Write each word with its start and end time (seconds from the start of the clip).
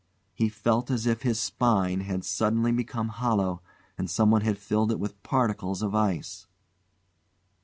He 0.33 0.49
felt 0.49 0.89
as 0.89 1.05
if 1.05 1.21
his 1.21 1.39
spine 1.39 1.99
had 1.99 2.23
suddenly 2.25 2.71
become 2.71 3.09
hollow 3.09 3.61
and 3.99 4.09
someone 4.09 4.41
had 4.41 4.57
filled 4.57 4.91
it 4.91 4.99
with 4.99 5.21
particles 5.21 5.83
of 5.83 5.93
ice. 5.93 6.47